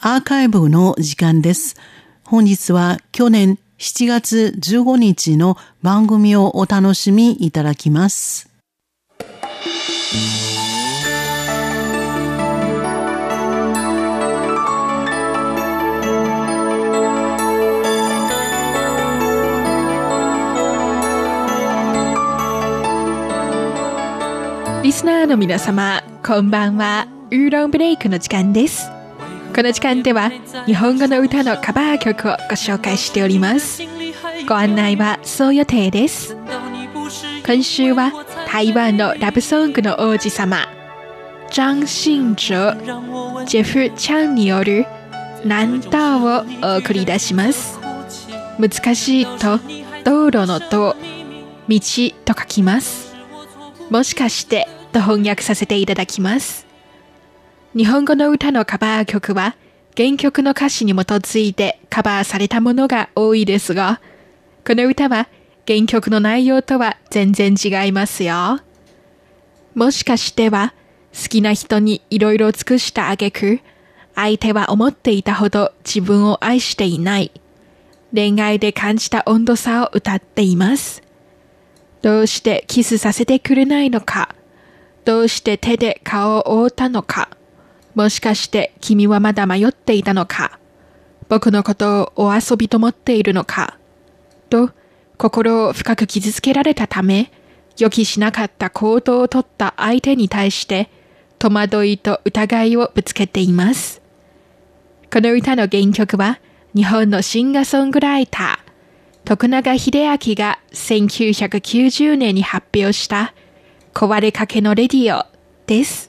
[0.00, 1.74] アーカイブの時間です。
[2.24, 8.48] 本日は去年7月15日の番組をお楽しみいただきます。
[24.84, 27.08] リスナーの皆様、こんばんは。
[27.32, 28.97] ウーロンブレイクの時間です。
[29.58, 30.30] この時間では
[30.66, 33.82] 日本語の歌のカバー曲をご紹介しております。
[34.48, 36.36] ご案内はそう予定です。
[37.44, 38.12] 今週は
[38.46, 40.68] 台湾のラブソングの王子様、
[41.50, 42.76] 張信哲、
[43.46, 44.86] ジェフ・チャンによる
[45.42, 47.80] 南道をお送り出します。
[48.60, 49.58] 難しいと
[50.04, 51.80] 道路の道、道
[52.24, 53.12] と書きます。
[53.90, 56.67] もしかしてと翻訳させていただきます。
[57.76, 59.54] 日本語の歌のカバー曲は
[59.96, 64.00] 原曲の歌詞に基づいてカバーされたものが多いですが、
[64.66, 65.28] この歌は
[65.66, 68.60] 原曲の内容とは全然違いますよ。
[69.74, 70.72] もしかしては
[71.12, 73.60] 好きな人に色々尽くした挙句、
[74.14, 77.32] 相手は思っていたほど自分を愛していない。
[78.14, 81.02] 恋愛で感じた温度差を歌っています。
[82.00, 84.34] どうしてキスさせてくれないのか
[85.04, 87.28] どうして手で顔を覆ったのか
[87.98, 90.60] もしかして君はまだ迷っていたのか？
[91.28, 93.76] 僕のことをお遊びと思っているのか？
[94.50, 94.70] と
[95.16, 97.32] 心を深く傷つけられたため
[97.76, 100.90] 予期しなかった行動をとった相手に対して
[101.40, 104.00] 戸惑いと疑いをぶつけています。
[105.12, 106.38] この歌の原曲は
[106.76, 113.34] 日本のシンガーソングライター徳永秀明が1990年に発表した
[113.92, 115.26] 壊れかけのレディオ
[115.66, 116.07] です。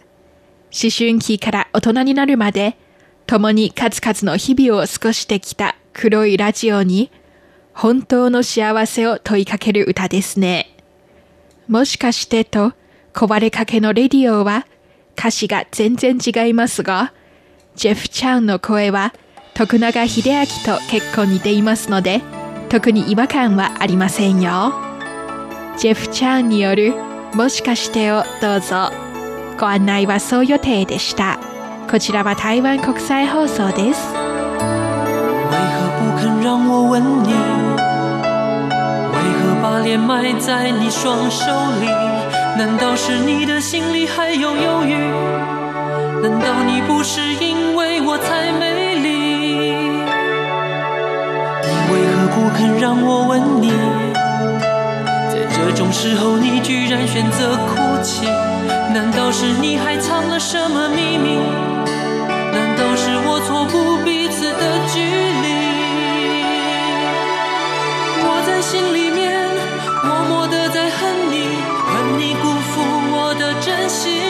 [0.72, 2.78] 思春期から大人になるまで、
[3.26, 7.12] 共に数々の日々を過ごしてきた黒いラジオに、
[7.74, 10.76] 本当の幸せを問いかける歌ですね。
[11.68, 12.74] もしかしてと、
[13.14, 14.66] 壊れかけのレディオは、
[15.18, 17.14] 歌詞が全然違いますが、
[17.76, 19.14] ジェフちゃんの声は、
[19.54, 22.22] 徳永秀明と結構似ていますので、
[22.70, 24.74] 特に違和感はありませんよ。
[25.78, 26.94] ジェフちゃんによる、
[27.34, 29.09] もしかしてをどうぞ。
[29.59, 31.39] ご案内はそう予定でした。
[31.91, 34.15] こちらは台湾国際放送です。
[34.15, 34.21] 为
[35.51, 37.33] 何不肯让我吻你？
[39.13, 41.47] 为何把脸埋在你双手
[41.81, 41.87] 里？
[42.57, 44.95] 难道是你的心里还有犹豫？
[46.23, 49.75] 难道你不是因为我才美丽？
[51.63, 53.73] 你为何不肯让我吻你？
[55.31, 58.27] 在这种时候，你居然选择哭泣。
[59.30, 61.38] 难道是你还藏了什么秘密？
[62.52, 65.00] 难道是我错估彼此的距
[65.44, 65.48] 离？
[68.26, 69.48] 我在心里面
[70.04, 71.46] 默默的在恨你，
[71.86, 72.82] 恨你辜负
[73.14, 74.29] 我的真心。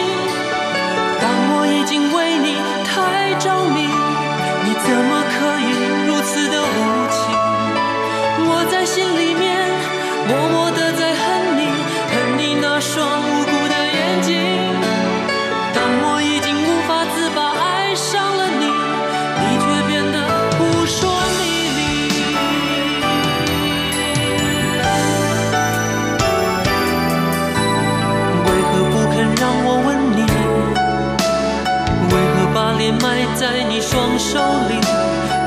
[32.91, 34.79] 埋在你双手里，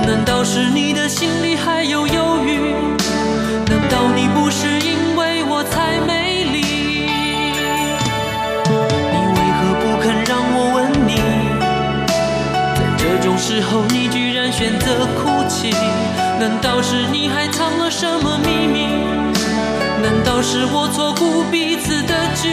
[0.07, 2.75] 难道是你的心里还有犹豫？
[3.67, 6.61] 难道你不是因为我才美丽？
[9.13, 11.11] 你为何不肯让我吻你？
[12.77, 15.71] 在这种时候，你居然选择哭泣，
[16.39, 18.87] 难道是你还藏了什么秘密？
[20.03, 22.49] 难道是我错估彼此的距